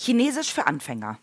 Chinesisch 0.00 0.54
für 0.54 0.68
Anfänger. 0.68 1.18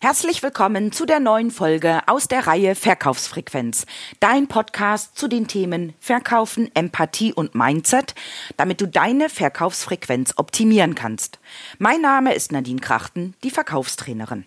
Herzlich 0.00 0.44
willkommen 0.44 0.92
zu 0.92 1.04
der 1.04 1.18
neuen 1.18 1.50
Folge 1.50 2.00
aus 2.06 2.28
der 2.28 2.46
Reihe 2.46 2.76
Verkaufsfrequenz. 2.76 3.86
Dein 4.20 4.46
Podcast 4.46 5.18
zu 5.18 5.26
den 5.26 5.48
Themen 5.48 5.94
Verkaufen, 5.98 6.70
Empathie 6.76 7.32
und 7.32 7.56
Mindset, 7.56 8.14
damit 8.56 8.80
du 8.80 8.86
deine 8.86 9.28
Verkaufsfrequenz 9.28 10.34
optimieren 10.36 10.94
kannst. 10.94 11.40
Mein 11.78 12.02
Name 12.02 12.34
ist 12.34 12.52
Nadine 12.52 12.80
Krachten, 12.80 13.34
die 13.42 13.50
Verkaufstrainerin. 13.50 14.44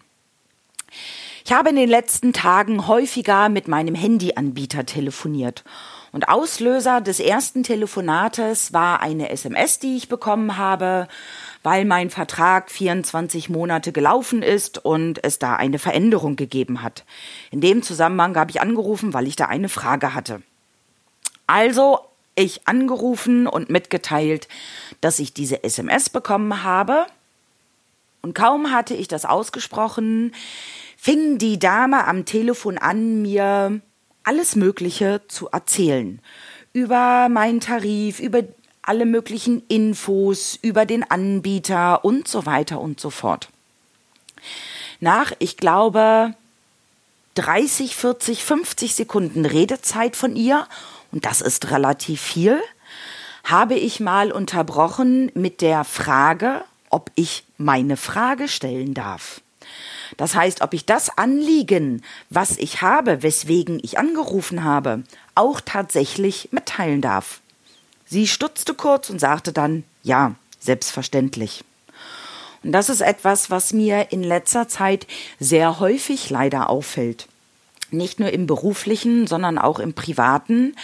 Ich 1.45 1.51
habe 1.51 1.69
in 1.69 1.75
den 1.75 1.89
letzten 1.89 2.33
Tagen 2.33 2.87
häufiger 2.87 3.49
mit 3.49 3.67
meinem 3.67 3.95
Handyanbieter 3.95 4.85
telefoniert. 4.85 5.63
Und 6.11 6.27
Auslöser 6.27 7.01
des 7.01 7.19
ersten 7.19 7.63
Telefonates 7.63 8.73
war 8.73 9.01
eine 9.01 9.29
SMS, 9.29 9.79
die 9.79 9.95
ich 9.95 10.09
bekommen 10.09 10.57
habe 10.57 11.07
weil 11.63 11.85
mein 11.85 12.09
Vertrag 12.09 12.71
24 12.71 13.49
Monate 13.49 13.91
gelaufen 13.91 14.41
ist 14.41 14.83
und 14.83 15.23
es 15.23 15.39
da 15.39 15.55
eine 15.55 15.79
Veränderung 15.79 16.35
gegeben 16.35 16.81
hat. 16.81 17.05
In 17.51 17.61
dem 17.61 17.83
Zusammenhang 17.83 18.35
habe 18.35 18.51
ich 18.51 18.61
angerufen, 18.61 19.13
weil 19.13 19.27
ich 19.27 19.35
da 19.35 19.45
eine 19.45 19.69
Frage 19.69 20.13
hatte. 20.13 20.41
Also 21.47 21.99
ich 22.35 22.67
angerufen 22.67 23.47
und 23.47 23.69
mitgeteilt, 23.69 24.47
dass 25.01 25.19
ich 25.19 25.33
diese 25.33 25.63
SMS 25.63 26.09
bekommen 26.09 26.63
habe. 26.63 27.05
Und 28.21 28.33
kaum 28.33 28.71
hatte 28.71 28.93
ich 28.93 29.07
das 29.07 29.25
ausgesprochen, 29.25 30.33
fing 30.97 31.37
die 31.37 31.59
Dame 31.59 32.05
am 32.05 32.25
Telefon 32.25 32.77
an, 32.77 33.21
mir 33.21 33.81
alles 34.23 34.55
Mögliche 34.55 35.21
zu 35.27 35.47
erzählen. 35.49 36.19
Über 36.73 37.29
meinen 37.29 37.61
Tarif, 37.61 38.19
über 38.19 38.43
alle 38.89 39.05
möglichen 39.05 39.61
Infos 39.67 40.57
über 40.63 40.85
den 40.85 41.09
Anbieter 41.09 42.03
und 42.03 42.27
so 42.27 42.47
weiter 42.47 42.81
und 42.81 42.99
so 42.99 43.11
fort. 43.11 43.49
Nach, 44.99 45.31
ich 45.37 45.57
glaube, 45.57 46.33
30, 47.35 47.95
40, 47.95 48.43
50 48.43 48.95
Sekunden 48.95 49.45
Redezeit 49.45 50.15
von 50.15 50.35
ihr, 50.35 50.67
und 51.11 51.25
das 51.25 51.41
ist 51.41 51.69
relativ 51.69 52.19
viel, 52.19 52.59
habe 53.43 53.75
ich 53.75 53.99
mal 53.99 54.31
unterbrochen 54.31 55.31
mit 55.35 55.61
der 55.61 55.83
Frage, 55.83 56.63
ob 56.89 57.11
ich 57.15 57.43
meine 57.57 57.97
Frage 57.97 58.47
stellen 58.47 58.93
darf. 58.93 59.41
Das 60.17 60.35
heißt, 60.35 60.61
ob 60.61 60.73
ich 60.73 60.85
das 60.85 61.17
Anliegen, 61.17 62.03
was 62.29 62.57
ich 62.57 62.81
habe, 62.81 63.23
weswegen 63.23 63.79
ich 63.83 63.97
angerufen 63.99 64.63
habe, 64.63 65.03
auch 65.35 65.61
tatsächlich 65.61 66.49
mitteilen 66.51 67.01
darf. 67.01 67.41
Sie 68.05 68.27
stutzte 68.27 68.73
kurz 68.73 69.09
und 69.09 69.19
sagte 69.19 69.53
dann, 69.53 69.83
ja, 70.01 70.35
selbstverständlich. 70.59 71.63
Und 72.63 72.71
das 72.71 72.89
ist 72.89 73.01
etwas, 73.01 73.49
was 73.49 73.71
mir 73.71 74.11
in 74.11 74.23
letzter 74.23 74.67
Zeit 74.67 75.07
sehr 75.39 75.79
häufig 75.79 76.29
leider 76.29 76.69
auffällt. 76.69 77.27
Nicht 77.91 78.19
nur 78.19 78.31
im 78.31 78.47
beruflichen, 78.47 79.27
sondern 79.27 79.57
auch 79.57 79.79
im 79.79 79.93
privaten, 79.93 80.75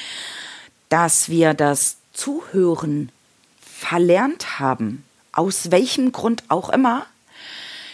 dass 0.90 1.30
wir 1.30 1.54
das 1.54 1.98
Zuhören 2.14 3.12
verlernt 3.60 4.60
haben. 4.60 5.04
Aus 5.36 5.70
welchem 5.70 6.12
Grund 6.12 6.44
auch 6.48 6.70
immer. 6.70 7.06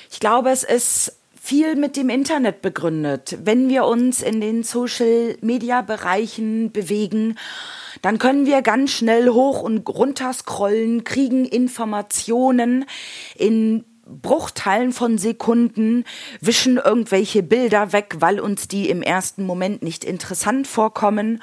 Ich 0.10 0.20
glaube, 0.20 0.52
es 0.52 0.64
ist 0.64 1.14
viel 1.42 1.76
mit 1.76 1.98
dem 1.98 2.10
Internet 2.10 2.62
begründet. 2.62 3.38
Wenn 3.44 3.68
wir 3.68 3.86
uns 3.86 4.22
in 4.22 4.40
den 4.40 4.64
Social-Media-Bereichen 4.64 6.72
bewegen, 6.72 7.38
dann 8.04 8.20
können 8.20 8.46
wir 8.46 8.62
ganz 8.62 8.92
schnell 8.92 9.30
hoch 9.30 9.64
und 9.64 9.90
runter 9.90 10.32
scrollen, 10.34 11.04
kriegen 11.04 11.46
Informationen 11.46 12.86
in 13.36 13.84
Bruchteilen 14.06 14.94
von 14.94 15.18
Sekunden, 15.18 16.06
wischen 16.42 16.78
irgendwelche 16.78 17.42
Bilder 17.42 17.92
weg, 17.92 18.18
weil 18.20 18.40
uns 18.40 18.68
die 18.68 18.90
im 18.90 19.02
ersten 19.02 19.46
Moment 19.46 19.82
nicht 19.82 20.04
interessant 20.04 20.68
vorkommen 20.68 21.42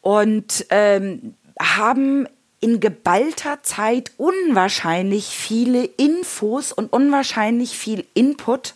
und 0.00 0.66
ähm, 0.70 1.34
haben 1.60 2.26
in 2.64 2.80
geballter 2.80 3.62
Zeit 3.62 4.12
unwahrscheinlich 4.16 5.26
viele 5.26 5.84
Infos 5.84 6.72
und 6.72 6.90
unwahrscheinlich 6.90 7.76
viel 7.76 8.06
Input. 8.14 8.74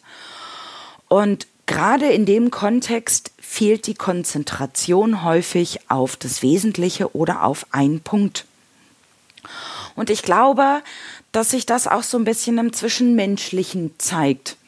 Und 1.09 1.47
gerade 1.65 2.05
in 2.09 2.27
dem 2.27 2.51
Kontext 2.51 3.33
fehlt 3.41 3.87
die 3.87 3.95
Konzentration 3.95 5.25
häufig 5.25 5.91
auf 5.91 6.17
das 6.17 6.43
Wesentliche 6.43 7.17
oder 7.17 7.45
auf 7.45 7.65
einen 7.71 8.01
Punkt. 8.01 8.45
Und 9.97 10.11
ich 10.11 10.23
glaube, 10.23 10.83
dass 11.33 11.53
sich 11.53 11.65
das 11.65 11.87
auch 11.87 12.03
so 12.03 12.19
ein 12.19 12.25
bisschen 12.25 12.59
im 12.59 12.75
Zwischenmenschlichen 12.75 13.95
zeigt. 13.97 14.59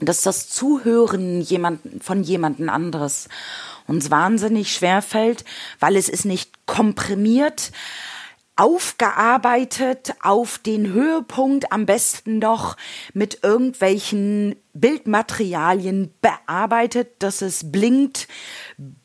Dass 0.00 0.22
das 0.22 0.48
Zuhören 0.48 1.46
von 2.00 2.22
jemandem 2.22 2.70
anderes 2.70 3.28
uns 3.86 4.10
wahnsinnig 4.10 4.72
schwer 4.72 5.02
fällt, 5.02 5.44
weil 5.78 5.94
es 5.94 6.08
ist 6.08 6.24
nicht 6.24 6.50
komprimiert, 6.64 7.70
aufgearbeitet 8.56 10.14
auf 10.22 10.58
den 10.58 10.92
Höhepunkt, 10.92 11.72
am 11.72 11.86
besten 11.86 12.38
noch 12.38 12.76
mit 13.12 13.40
irgendwelchen 13.42 14.56
Bildmaterialien 14.72 16.12
bearbeitet, 16.22 17.08
dass 17.18 17.42
es 17.42 17.70
blinkt, 17.70 18.28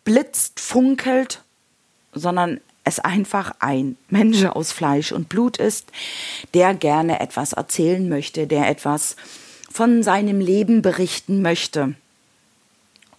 blitzt, 0.06 0.60
funkelt, 0.60 1.44
sondern 2.14 2.62
es 2.84 3.00
einfach 3.00 3.54
ein 3.60 3.98
Mensch 4.10 4.44
aus 4.46 4.72
Fleisch 4.72 5.12
und 5.12 5.30
Blut 5.30 5.58
ist, 5.58 5.92
der 6.54 6.74
gerne 6.74 7.20
etwas 7.20 7.54
erzählen 7.54 8.08
möchte, 8.10 8.48
der 8.48 8.70
etwas 8.70 9.16
von 9.72 10.04
seinem 10.04 10.40
Leben 10.40 10.82
berichten 10.82 11.42
möchte. 11.42 11.96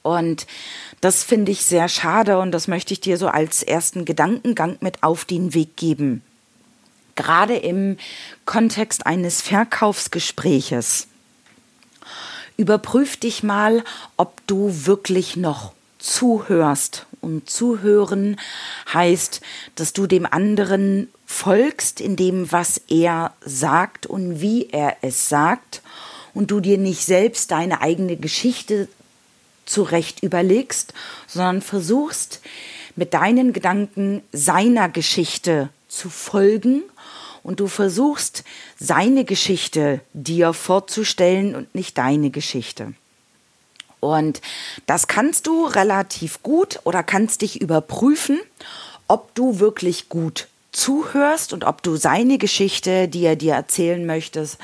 Und 0.02 0.46
das 1.00 1.22
finde 1.22 1.52
ich 1.52 1.64
sehr 1.64 1.88
schade 1.88 2.38
und 2.38 2.52
das 2.52 2.68
möchte 2.68 2.92
ich 2.92 3.00
dir 3.00 3.16
so 3.16 3.28
als 3.28 3.62
ersten 3.62 4.04
Gedankengang 4.04 4.76
mit 4.80 5.02
auf 5.02 5.24
den 5.24 5.54
Weg 5.54 5.76
geben. 5.76 6.22
Gerade 7.14 7.56
im 7.56 7.98
Kontext 8.44 9.06
eines 9.06 9.42
Verkaufsgespräches. 9.42 11.06
Überprüf 12.56 13.16
dich 13.16 13.42
mal, 13.42 13.84
ob 14.16 14.46
du 14.46 14.86
wirklich 14.86 15.36
noch 15.36 15.72
zuhörst. 15.98 17.06
Und 17.20 17.48
zuhören 17.48 18.36
heißt, 18.92 19.40
dass 19.76 19.92
du 19.92 20.08
dem 20.08 20.26
anderen 20.26 21.08
folgst 21.24 22.00
in 22.00 22.16
dem, 22.16 22.50
was 22.50 22.80
er 22.88 23.32
sagt 23.44 24.06
und 24.06 24.40
wie 24.40 24.68
er 24.70 24.96
es 25.02 25.28
sagt 25.28 25.82
und 26.34 26.50
du 26.50 26.60
dir 26.60 26.78
nicht 26.78 27.04
selbst 27.04 27.52
deine 27.52 27.80
eigene 27.80 28.16
Geschichte 28.16 28.88
zurecht 29.64 30.22
überlegst, 30.22 30.94
sondern 31.26 31.62
versuchst 31.62 32.40
mit 32.96 33.14
deinen 33.14 33.52
Gedanken 33.52 34.22
seiner 34.32 34.88
Geschichte 34.88 35.68
zu 35.88 36.10
folgen 36.10 36.82
und 37.42 37.60
du 37.60 37.66
versuchst 37.66 38.44
seine 38.78 39.24
Geschichte 39.24 40.00
dir 40.12 40.52
vorzustellen 40.52 41.54
und 41.54 41.74
nicht 41.74 41.98
deine 41.98 42.30
Geschichte. 42.30 42.94
Und 44.00 44.40
das 44.86 45.06
kannst 45.06 45.46
du 45.46 45.64
relativ 45.64 46.42
gut 46.42 46.80
oder 46.84 47.02
kannst 47.02 47.42
dich 47.42 47.60
überprüfen, 47.60 48.40
ob 49.06 49.34
du 49.34 49.60
wirklich 49.60 50.08
gut 50.08 50.48
zuhörst 50.72 51.52
und 51.52 51.64
ob 51.64 51.82
du 51.82 51.96
seine 51.96 52.38
Geschichte, 52.38 53.06
die 53.06 53.24
er 53.24 53.36
dir 53.36 53.54
erzählen 53.54 54.04
möchtest, 54.04 54.58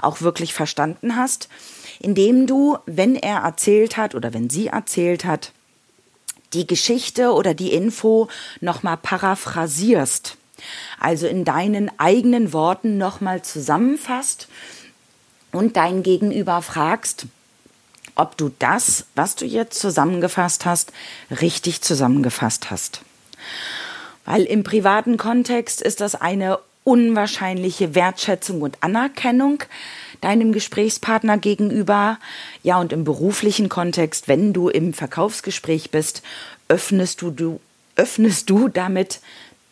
auch 0.00 0.22
wirklich 0.22 0.54
verstanden 0.54 1.16
hast 1.16 1.48
indem 2.00 2.46
du, 2.46 2.78
wenn 2.86 3.14
er 3.14 3.40
erzählt 3.40 3.96
hat 3.96 4.14
oder 4.14 4.34
wenn 4.34 4.50
sie 4.50 4.68
erzählt 4.68 5.24
hat, 5.24 5.52
die 6.54 6.66
Geschichte 6.66 7.32
oder 7.32 7.54
die 7.54 7.72
Info 7.72 8.28
nochmal 8.60 8.96
paraphrasierst. 8.96 10.36
Also 10.98 11.26
in 11.26 11.44
deinen 11.44 11.90
eigenen 11.98 12.52
Worten 12.52 12.98
nochmal 12.98 13.42
zusammenfasst 13.42 14.48
und 15.52 15.76
dein 15.76 16.02
Gegenüber 16.02 16.60
fragst, 16.62 17.26
ob 18.14 18.36
du 18.36 18.50
das, 18.58 19.06
was 19.14 19.36
du 19.36 19.44
jetzt 19.44 19.78
zusammengefasst 19.78 20.64
hast, 20.66 20.92
richtig 21.30 21.80
zusammengefasst 21.80 22.70
hast. 22.70 23.02
Weil 24.24 24.42
im 24.44 24.62
privaten 24.62 25.16
Kontext 25.16 25.80
ist 25.80 26.00
das 26.00 26.14
eine 26.14 26.58
unwahrscheinliche 26.90 27.94
Wertschätzung 27.94 28.62
und 28.62 28.82
Anerkennung, 28.82 29.62
deinem 30.20 30.52
Gesprächspartner 30.52 31.38
gegenüber. 31.38 32.18
Ja, 32.64 32.80
und 32.80 32.92
im 32.92 33.04
beruflichen 33.04 33.68
Kontext, 33.68 34.26
wenn 34.26 34.52
du 34.52 34.68
im 34.68 34.92
Verkaufsgespräch 34.92 35.92
bist, 35.92 36.22
öffnest 36.66 37.22
du, 37.22 37.30
du, 37.30 37.60
öffnest 37.94 38.50
du 38.50 38.66
damit 38.66 39.20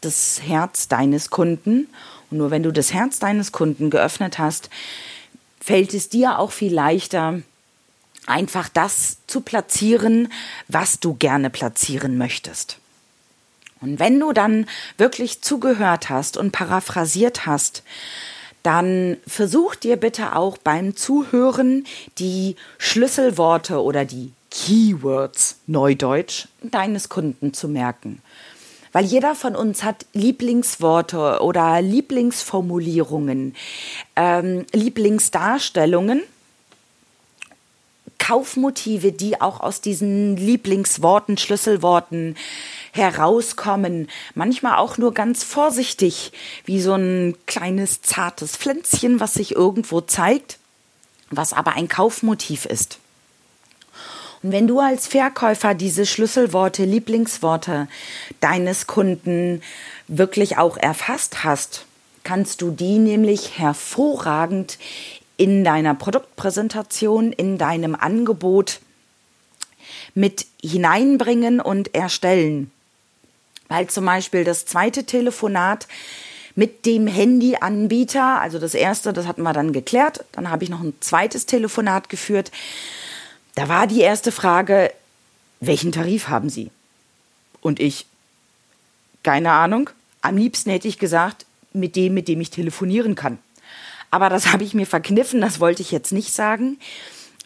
das 0.01 0.41
Herz 0.45 0.87
deines 0.87 1.31
Kunden. 1.31 1.89
Und 2.31 2.39
nur 2.39 2.53
wenn 2.53 2.63
du 2.63 2.73
das 2.73 2.93
Herz 2.93 3.19
deines 3.19 3.51
Kunden 3.51 3.91
geöffnet 3.91 4.39
hast, 4.39 4.71
fällt 5.61 5.95
es 5.95 6.09
dir 6.09 6.39
auch 6.39 6.53
viel 6.53 6.73
leichter, 6.73 7.41
einfach 8.27 8.69
das 8.69 9.17
zu 9.27 9.41
platzieren, 9.41 10.33
was 10.69 11.01
du 11.01 11.15
gerne 11.15 11.51
platzieren 11.51 12.17
möchtest. 12.17 12.79
Und 13.81 13.99
wenn 13.99 14.19
du 14.19 14.33
dann 14.33 14.67
wirklich 14.97 15.43
zugehört 15.43 16.11
hast 16.11 16.37
und 16.37 16.53
paraphrasiert 16.53 17.47
hast, 17.47 17.83
dann 18.63 19.17
versuch 19.27 19.75
dir 19.77 19.97
bitte 19.97 20.37
auch 20.37 20.59
beim 20.59 20.97
Zuhören 20.97 21.87
die 22.19 22.57
Schlüsselworte 22.79 23.83
oder 23.83 24.05
die 24.05 24.33
Keywords, 24.51 25.61
Neudeutsch, 25.67 26.49
deines 26.63 27.09
Kunden 27.09 27.53
zu 27.55 27.69
merken. 27.69 28.21
Weil 28.93 29.05
jeder 29.05 29.35
von 29.35 29.55
uns 29.55 29.85
hat 29.85 30.07
Lieblingsworte 30.13 31.41
oder 31.43 31.81
Lieblingsformulierungen, 31.83 33.55
ähm, 34.17 34.67
Lieblingsdarstellungen, 34.73 36.23
Kaufmotive, 38.19 39.13
die 39.13 39.41
auch 39.41 39.61
aus 39.61 39.81
diesen 39.81 40.37
Lieblingsworten, 40.37 41.39
Schlüsselworten 41.39 42.37
herauskommen. 42.99 44.09
Manchmal 44.35 44.77
auch 44.77 44.99
nur 44.99 45.15
ganz 45.15 45.45
vorsichtig, 45.45 46.33
wie 46.65 46.81
so 46.81 46.95
ein 46.95 47.37
kleines 47.47 48.03
zartes 48.03 48.57
Pflänzchen, 48.57 49.21
was 49.21 49.35
sich 49.35 49.55
irgendwo 49.55 50.01
zeigt, 50.03 50.59
was 51.31 51.53
aber 51.53 51.75
ein 51.75 51.89
Kaufmotiv 51.89 52.67
ist. 52.67 52.99
Und 54.43 54.53
wenn 54.53 54.67
du 54.67 54.79
als 54.79 55.07
Verkäufer 55.07 55.75
diese 55.75 56.07
Schlüsselworte, 56.07 56.85
Lieblingsworte 56.85 57.89
deines 58.41 58.87
Kunden 58.87 59.63
wirklich 60.07 60.59
auch 60.59 60.77
erfasst 60.77 61.43
hast, 61.45 61.87
kannst 62.23 62.63
du 62.63 62.71
die 62.71 62.99
nämlich 62.99 63.59
hervorragend 63.59 64.79
in 65.37 65.65
deiner 65.65 65.95
Produktpräsentation, 65.95 67.33
in 67.33 67.59
deinem 67.59 67.95
Angebot 67.95 68.81
mit 70.15 70.47
hineinbringen 70.61 71.61
und 71.61 71.95
erstellen. 71.95 72.71
Weil 73.69 73.87
zum 73.89 74.05
Beispiel 74.07 74.45
das 74.45 74.67
zweite 74.67 75.05
Telefonat 75.05 75.89
mit 76.55 76.87
dem 76.87 77.07
Handyanbieter, 77.07 78.41
also 78.41 78.59
das 78.59 78.75
erste, 78.75 79.13
das 79.13 79.27
hatten 79.27 79.43
wir 79.43 79.53
dann 79.53 79.73
geklärt, 79.73 80.25
dann 80.33 80.51
habe 80.51 80.65
ich 80.65 80.71
noch 80.71 80.81
ein 80.81 80.95
zweites 81.01 81.47
Telefonat 81.47 82.09
geführt 82.09 82.51
da 83.59 83.69
war 83.69 83.89
die 83.89 84.03
erste 84.03 84.31
Frage, 84.31 84.93
welchen 85.59 85.91
Tarif 85.91 86.29
haben 86.29 86.49
Sie? 86.49 86.71
Und 87.61 87.81
ich, 87.81 88.07
keine 89.25 89.51
Ahnung. 89.51 89.91
Am 90.21 90.37
liebsten 90.37 90.71
hätte 90.71 90.87
ich 90.87 91.01
gesagt, 91.01 91.45
mit 91.73 91.97
dem, 91.97 92.15
mit 92.15 92.29
dem 92.29 92.41
ich 92.41 92.51
telefonieren 92.51 93.17
kann. 93.17 93.39
Aber 94.13 94.29
das 94.29 94.53
habe 94.53 94.63
ich 94.63 94.75
mir 94.75 94.87
verkniffen, 94.87 95.41
das 95.41 95.59
wollte 95.59 95.83
ich 95.83 95.91
jetzt 95.91 96.13
nicht 96.13 96.33
sagen. 96.33 96.79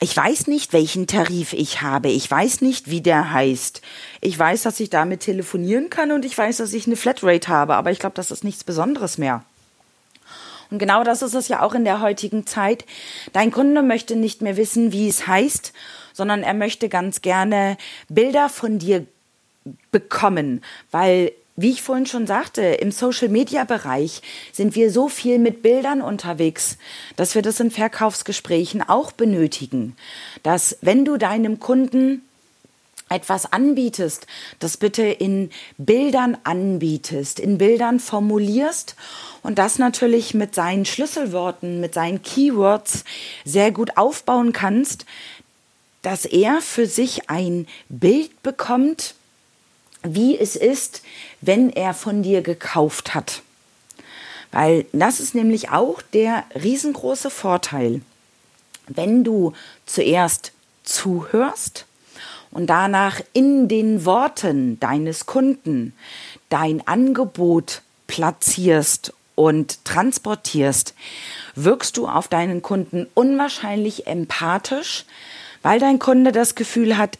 Ich 0.02 0.16
weiß 0.16 0.48
nicht, 0.48 0.72
welchen 0.72 1.06
Tarif 1.06 1.52
ich 1.52 1.80
habe. 1.80 2.08
Ich 2.08 2.30
weiß 2.30 2.60
nicht, 2.60 2.90
wie 2.90 3.00
der 3.00 3.32
heißt. 3.32 3.82
Ich 4.20 4.38
weiß, 4.38 4.62
dass 4.62 4.80
ich 4.80 4.90
damit 4.90 5.20
telefonieren 5.20 5.90
kann 5.90 6.12
und 6.12 6.24
ich 6.24 6.36
weiß, 6.36 6.58
dass 6.58 6.72
ich 6.72 6.86
eine 6.86 6.96
Flatrate 6.96 7.48
habe, 7.48 7.76
aber 7.76 7.90
ich 7.90 8.00
glaube, 8.00 8.16
das 8.16 8.30
ist 8.30 8.44
nichts 8.44 8.64
Besonderes 8.64 9.16
mehr. 9.16 9.44
Und 10.70 10.78
genau 10.78 11.04
das 11.04 11.22
ist 11.22 11.34
es 11.34 11.48
ja 11.48 11.62
auch 11.62 11.74
in 11.74 11.84
der 11.84 12.00
heutigen 12.00 12.46
Zeit. 12.46 12.84
Dein 13.32 13.52
Kunde 13.52 13.82
möchte 13.82 14.16
nicht 14.16 14.42
mehr 14.42 14.56
wissen, 14.56 14.92
wie 14.92 15.08
es 15.08 15.26
heißt 15.26 15.72
sondern 16.12 16.42
er 16.42 16.54
möchte 16.54 16.88
ganz 16.88 17.22
gerne 17.22 17.76
Bilder 18.08 18.48
von 18.48 18.78
dir 18.78 19.06
bekommen, 19.90 20.62
weil 20.90 21.32
wie 21.62 21.70
ich 21.70 21.82
vorhin 21.82 22.06
schon 22.06 22.26
sagte, 22.26 22.62
im 22.62 22.90
Social-Media-Bereich 22.90 24.20
sind 24.52 24.74
wir 24.74 24.90
so 24.90 25.08
viel 25.08 25.38
mit 25.38 25.62
Bildern 25.62 26.02
unterwegs, 26.02 26.76
dass 27.16 27.34
wir 27.34 27.42
das 27.42 27.60
in 27.60 27.70
Verkaufsgesprächen 27.70 28.82
auch 28.82 29.12
benötigen. 29.12 29.96
Dass 30.42 30.76
wenn 30.80 31.04
du 31.04 31.16
deinem 31.16 31.60
Kunden 31.60 32.22
etwas 33.08 33.52
anbietest, 33.52 34.26
das 34.58 34.76
bitte 34.76 35.02
in 35.02 35.50
Bildern 35.78 36.36
anbietest, 36.44 37.38
in 37.38 37.58
Bildern 37.58 38.00
formulierst 38.00 38.96
und 39.42 39.58
das 39.58 39.78
natürlich 39.78 40.34
mit 40.34 40.54
seinen 40.54 40.84
Schlüsselworten, 40.84 41.80
mit 41.80 41.94
seinen 41.94 42.22
Keywords 42.22 43.04
sehr 43.44 43.70
gut 43.70 43.96
aufbauen 43.96 44.52
kannst, 44.52 45.06
dass 46.00 46.24
er 46.24 46.60
für 46.60 46.86
sich 46.86 47.30
ein 47.30 47.68
Bild 47.88 48.42
bekommt, 48.42 49.14
wie 50.02 50.38
es 50.38 50.56
ist, 50.56 51.02
wenn 51.40 51.70
er 51.70 51.94
von 51.94 52.22
dir 52.22 52.42
gekauft 52.42 53.14
hat. 53.14 53.42
Weil 54.50 54.84
das 54.92 55.20
ist 55.20 55.34
nämlich 55.34 55.70
auch 55.70 56.02
der 56.02 56.44
riesengroße 56.54 57.30
Vorteil. 57.30 58.02
Wenn 58.86 59.24
du 59.24 59.54
zuerst 59.86 60.52
zuhörst 60.84 61.86
und 62.50 62.66
danach 62.66 63.20
in 63.32 63.68
den 63.68 64.04
Worten 64.04 64.78
deines 64.78 65.26
Kunden 65.26 65.94
dein 66.50 66.86
Angebot 66.86 67.82
platzierst 68.06 69.14
und 69.34 69.84
transportierst, 69.86 70.94
wirkst 71.54 71.96
du 71.96 72.06
auf 72.06 72.28
deinen 72.28 72.60
Kunden 72.60 73.06
unwahrscheinlich 73.14 74.06
empathisch, 74.06 75.06
weil 75.62 75.80
dein 75.80 75.98
Kunde 75.98 76.32
das 76.32 76.54
Gefühl 76.54 76.98
hat, 76.98 77.18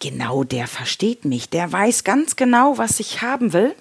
genau 0.00 0.44
der 0.44 0.66
versteht 0.66 1.24
mich, 1.24 1.48
der 1.48 1.70
weiß 1.72 2.04
ganz 2.04 2.36
genau, 2.36 2.78
was 2.78 3.00
ich 3.00 3.22
haben 3.22 3.52
will. 3.52 3.74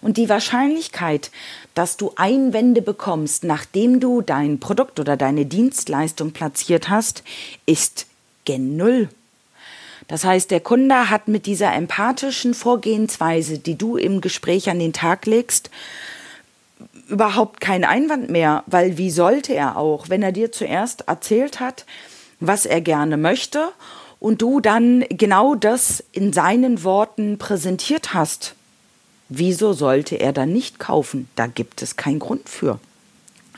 Und 0.00 0.16
die 0.16 0.28
Wahrscheinlichkeit, 0.28 1.30
dass 1.74 1.96
du 1.96 2.12
Einwände 2.16 2.82
bekommst, 2.82 3.44
nachdem 3.44 4.00
du 4.00 4.20
dein 4.20 4.60
Produkt 4.60 5.00
oder 5.00 5.16
deine 5.16 5.46
Dienstleistung 5.46 6.32
platziert 6.32 6.88
hast, 6.88 7.24
ist 7.66 8.06
gen 8.44 8.76
Null. 8.76 9.08
Das 10.06 10.24
heißt, 10.24 10.50
der 10.50 10.60
Kunde 10.60 11.10
hat 11.10 11.28
mit 11.28 11.46
dieser 11.46 11.72
empathischen 11.74 12.54
Vorgehensweise, 12.54 13.58
die 13.58 13.76
du 13.76 13.96
im 13.96 14.20
Gespräch 14.20 14.70
an 14.70 14.78
den 14.78 14.92
Tag 14.92 15.26
legst, 15.26 15.70
überhaupt 17.08 17.60
keinen 17.60 17.84
Einwand 17.84 18.30
mehr, 18.30 18.64
weil 18.66 18.98
wie 18.98 19.10
sollte 19.10 19.54
er 19.54 19.76
auch, 19.76 20.08
wenn 20.08 20.22
er 20.22 20.32
dir 20.32 20.52
zuerst 20.52 21.08
erzählt 21.08 21.60
hat, 21.60 21.84
was 22.40 22.66
er 22.66 22.80
gerne 22.80 23.16
möchte 23.16 23.68
und 24.20 24.42
du 24.42 24.60
dann 24.60 25.04
genau 25.10 25.54
das 25.54 26.02
in 26.12 26.32
seinen 26.32 26.82
Worten 26.82 27.38
präsentiert 27.38 28.14
hast, 28.14 28.54
wieso 29.28 29.72
sollte 29.72 30.16
er 30.16 30.32
dann 30.32 30.52
nicht 30.52 30.78
kaufen? 30.78 31.28
Da 31.36 31.46
gibt 31.46 31.82
es 31.82 31.96
keinen 31.96 32.18
Grund 32.18 32.48
für. 32.48 32.80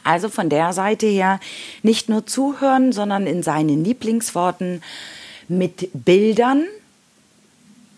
Also 0.02 0.28
von 0.28 0.48
der 0.48 0.72
Seite 0.72 1.06
her 1.06 1.40
nicht 1.82 2.08
nur 2.08 2.26
zuhören, 2.26 2.92
sondern 2.92 3.26
in 3.26 3.42
seinen 3.42 3.84
Lieblingsworten 3.84 4.82
mit 5.48 5.90
Bildern 5.92 6.64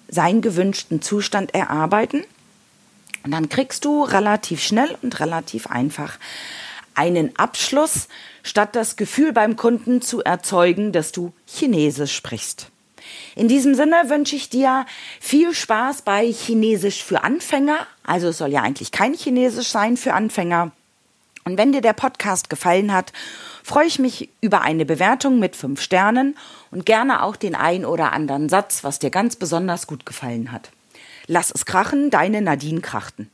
seinen 0.09 0.43
gewünschten 0.43 1.01
Zustand 1.01 1.55
erarbeiten. 1.55 2.23
Und 3.25 3.31
dann 3.31 3.49
kriegst 3.49 3.85
du 3.85 4.03
relativ 4.03 4.63
schnell 4.63 4.97
und 5.03 5.21
relativ 5.21 5.69
einfach 5.69 6.19
einen 6.95 7.37
Abschluss, 7.37 8.09
statt 8.43 8.75
das 8.77 8.97
Gefühl 8.97 9.33
beim 9.33 9.57
Kunden 9.57 10.03
zu 10.03 10.23
erzeugen, 10.23 10.93
dass 10.93 11.13
du 11.13 11.33
Chinesisch 11.47 12.15
sprichst. 12.15 12.69
In 13.35 13.49
diesem 13.49 13.75
Sinne 13.75 14.05
wünsche 14.09 14.37
ich 14.37 14.49
dir 14.49 14.87
viel 15.21 15.55
Spaß 15.55 16.03
bei 16.03 16.31
Chinesisch 16.31 17.03
für 17.03 17.25
Anfänger. 17.25 17.87
Also 18.05 18.29
es 18.29 18.39
soll 18.39 18.51
ja 18.51 18.63
eigentlich 18.63 18.93
kein 18.93 19.15
Chinesisch 19.15 19.69
sein 19.69 19.97
für 19.97 20.15
Anfänger. 20.15 20.73
Und 21.45 21.59
wenn 21.59 21.73
dir 21.73 21.81
der 21.81 21.93
Podcast 21.93 22.51
gefallen 22.51 22.93
hat, 22.93 23.13
freue 23.65 23.87
ich 23.87 23.99
mich 23.99 24.29
über 24.41 24.63
eine 24.63 24.85
Bewertung 24.85 25.39
mit 25.39 25.57
fünf 25.57 25.81
Sternen 25.81 26.37
und 26.71 26.87
gerne 26.87 27.23
auch 27.23 27.37
den 27.37 27.55
ein 27.55 27.85
oder 27.85 28.13
anderen 28.13 28.49
Satz, 28.49 28.85
was 28.85 28.99
dir 28.99 29.11
ganz 29.11 29.37
besonders 29.37 29.87
gut 29.87 30.07
gefallen 30.07 30.53
hat. 30.53 30.71
Lass 31.27 31.53
es 31.53 31.65
krachen, 31.65 32.11
deine 32.11 32.43
Nadine 32.43 32.81
Krachten. 32.81 33.31